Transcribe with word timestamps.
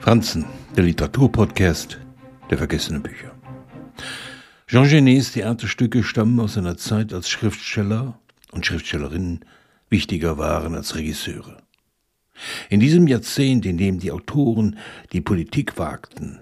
Franzen, 0.00 0.46
der 0.74 0.84
Literaturpodcast 0.84 1.98
der 2.48 2.56
vergessenen 2.56 3.02
Bücher. 3.02 3.32
Jean 4.66 4.88
Genets 4.88 5.32
Theaterstücke 5.32 6.02
stammen 6.02 6.40
aus 6.40 6.56
einer 6.56 6.78
Zeit, 6.78 7.12
als 7.12 7.28
Schriftsteller 7.28 8.18
und 8.50 8.64
Schriftstellerinnen 8.64 9.44
wichtiger 9.90 10.38
waren 10.38 10.74
als 10.74 10.96
Regisseure. 10.96 11.58
In 12.70 12.80
diesem 12.80 13.08
Jahrzehnt, 13.08 13.66
in 13.66 13.76
dem 13.76 13.98
die 13.98 14.10
Autoren 14.10 14.78
die 15.12 15.20
Politik 15.20 15.76
wagten, 15.76 16.40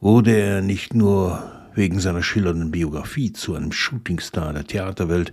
wurde 0.00 0.34
er 0.34 0.62
nicht 0.62 0.94
nur 0.94 1.52
wegen 1.74 2.00
seiner 2.00 2.22
schillernden 2.22 2.70
Biografie 2.70 3.34
zu 3.34 3.54
einem 3.54 3.72
Shootingstar 3.72 4.54
der 4.54 4.64
Theaterwelt, 4.64 5.32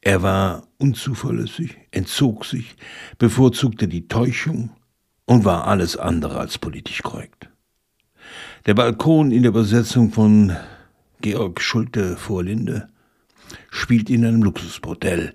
er 0.00 0.22
war 0.22 0.66
unzuverlässig, 0.78 1.76
entzog 1.90 2.46
sich, 2.46 2.74
bevorzugte 3.18 3.86
die 3.86 4.08
Täuschung 4.08 4.70
und 5.32 5.46
war 5.46 5.66
alles 5.66 5.96
andere 5.96 6.38
als 6.38 6.58
politisch 6.58 7.02
korrekt. 7.02 7.48
Der 8.66 8.74
Balkon 8.74 9.32
in 9.32 9.44
der 9.44 9.48
Übersetzung 9.48 10.12
von 10.12 10.54
Georg 11.22 11.62
Schulte 11.62 12.18
vor 12.18 12.44
Linde 12.44 12.88
spielt 13.70 14.10
in 14.10 14.26
einem 14.26 14.42
Luxusbordell, 14.42 15.32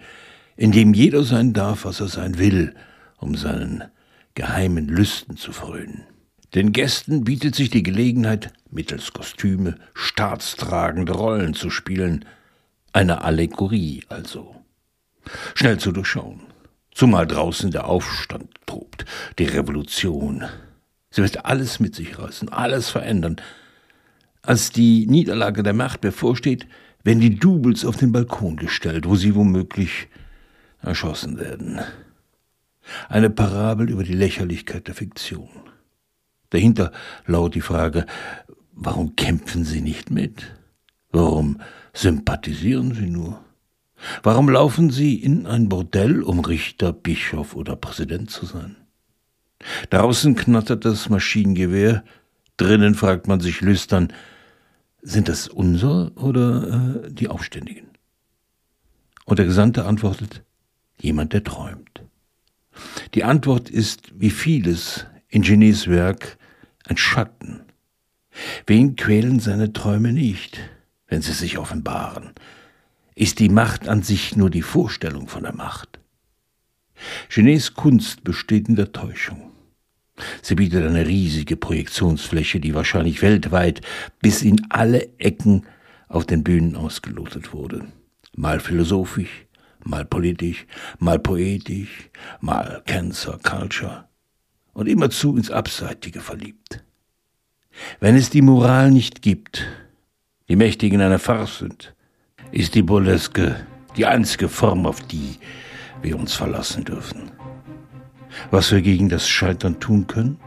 in 0.55 0.72
dem 0.72 0.94
jeder 0.94 1.24
sein 1.24 1.52
darf, 1.52 1.86
was 1.86 2.00
er 2.00 2.10
sein 2.10 2.38
will, 2.38 2.76
um 3.18 3.34
seinen 3.34 3.86
geheimen 4.36 4.88
Lüsten 4.88 5.36
zu 5.36 5.52
frönen. 5.52 6.04
Den 6.54 6.74
Gästen 6.74 7.24
bietet 7.24 7.55
sich 7.55 7.72
die 7.72 7.82
Gelegenheit, 7.82 8.54
mittels 8.70 9.14
Kostüme 9.14 9.80
staatstragende 9.96 11.14
Rollen 11.14 11.55
zu 11.55 11.72
spielen, 11.72 12.24
eine 12.94 13.24
Allegorie 13.24 14.04
also. 14.10 14.55
Schnell 15.55 15.80
zu 15.80 15.91
durchschauen. 15.91 16.41
Zumal 16.94 17.26
draußen 17.26 17.72
der 17.72 17.88
Aufstand 17.88 18.57
tobt, 18.77 19.05
die 19.40 19.45
Revolution. 19.45 20.45
Sie 21.09 21.22
wird 21.22 21.45
alles 21.45 21.80
mit 21.80 21.95
sich 21.95 22.20
reißen, 22.20 22.49
alles 22.49 22.90
verändern. 22.90 23.38
Als 24.41 24.72
die 24.72 25.07
Niederlage 25.07 25.63
der 25.63 25.74
Macht 25.74 26.02
bevorsteht, 26.02 26.68
werden 27.04 27.20
die 27.20 27.40
Doubles 27.40 27.85
auf 27.85 27.98
den 27.98 28.12
Balkon 28.12 28.57
gestellt, 28.57 29.07
wo 29.07 29.15
sie 29.15 29.35
womöglich 29.35 30.07
erschossen 30.82 31.40
werden. 31.40 31.79
Eine 33.10 33.29
Parabel 33.29 33.90
über 33.90 34.04
die 34.04 34.13
Lächerlichkeit 34.13 34.87
der 34.87 34.96
Fiktion. 34.96 35.49
Dahinter 36.49 36.91
lauert 37.26 37.55
die 37.55 37.62
Frage, 37.62 38.05
warum 38.71 39.15
kämpfen 39.15 39.65
Sie 39.65 39.82
nicht 39.82 40.12
mit? 40.12 40.54
Warum 41.12 41.59
sympathisieren 41.93 42.93
Sie 42.93 43.09
nur? 43.09 43.43
Warum 44.23 44.49
laufen 44.49 44.90
Sie 44.90 45.15
in 45.15 45.45
ein 45.48 45.70
Bordell, 45.70 46.21
um 46.21 46.40
Richter, 46.40 46.93
Bischof 46.93 47.55
oder 47.55 47.76
Präsident 47.76 48.29
zu 48.29 48.45
sein? 48.45 48.76
Draußen 49.90 50.35
knattert 50.35 50.85
das 50.85 51.09
Maschinengewehr, 51.09 52.03
drinnen 52.57 52.95
fragt 52.95 53.27
man 53.27 53.40
sich 53.40 53.62
lüstern, 53.62 54.13
sind 55.01 55.29
das 55.29 55.48
unser 55.48 56.12
oder 56.15 57.05
äh, 57.05 57.12
die 57.12 57.27
Aufständigen? 57.27 57.87
Und 59.25 59.40
der 59.40 59.45
Gesandte 59.45 59.85
antwortet, 59.85 60.43
jemand, 60.99 61.34
der 61.34 61.43
träumt. 61.43 62.03
Die 63.13 63.23
Antwort 63.23 63.70
ist, 63.70 64.12
wie 64.16 64.29
vieles 64.29 65.06
in 65.28 65.41
Genets 65.41 65.88
Werk, 65.88 66.38
ein 66.85 66.97
Schatten. 66.97 67.62
Wen 68.66 68.95
quälen 68.95 69.40
seine 69.40 69.73
Träume 69.73 70.13
nicht, 70.13 70.59
wenn 71.07 71.22
sie 71.22 71.34
sich 71.34 71.57
offenbaren? 71.57 72.31
Ist 73.18 73.40
die 73.40 73.50
Macht 73.50 73.88
an 73.88 74.03
sich 74.03 74.35
nur 74.35 74.51
die 74.51 74.62
Vorstellung 74.62 75.28
von 75.28 75.44
der 75.44 75.56
Macht. 75.56 76.00
Genets 77.29 77.74
Kunst 77.74 78.24
besteht 78.24 78.69
in 78.69 78.75
der 78.75 78.91
Täuschung. 78.91 79.51
Sie 80.41 80.56
bietet 80.56 80.85
eine 80.85 81.06
riesige 81.06 81.57
Projektionsfläche, 81.57 82.59
die 82.59 82.75
wahrscheinlich 82.75 83.22
weltweit 83.22 83.81
bis 84.22 84.44
in 84.44 84.62
alle 84.69 85.09
Ecken 85.18 85.66
auf 86.07 86.25
den 86.25 86.44
Bühnen 86.44 86.75
ausgelotet 86.75 87.53
wurde. 87.53 87.85
Mal 88.35 88.59
philosophisch, 88.59 89.46
mal 89.84 90.06
politisch, 90.06 90.68
mal 91.00 91.18
poetisch, 91.18 92.09
mal 92.40 92.84
Cancer 92.86 93.40
Culture 93.42 94.08
und 94.74 94.88
immerzu 94.88 95.36
ins 95.38 95.50
Abseitige 95.50 96.19
verliebt. 96.19 96.84
Wenn 98.00 98.16
es 98.16 98.30
die 98.30 98.42
Moral 98.44 98.92
nicht 98.92 99.24
gibt, 99.24 99.66
die 100.50 100.56
Mächtigen 100.56 101.02
eine 101.02 101.19
Farce 101.19 101.59
sind, 101.59 101.96
ist 102.52 102.75
die 102.75 102.81
Burleske 102.81 103.56
die 103.96 104.06
einzige 104.06 104.47
Form, 104.47 104.85
auf 104.85 105.02
die 105.02 105.38
wir 106.02 106.18
uns 106.18 106.34
verlassen 106.34 106.85
dürfen. 106.85 107.31
Was 108.52 108.72
wir 108.72 108.81
gegen 108.81 109.09
das 109.09 109.28
Scheitern 109.28 109.80
tun 109.80 110.06
können? 110.08 110.40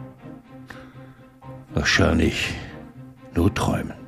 Wahrscheinlich 1.74 2.54
nur 3.34 3.52
träumen. 3.52 3.99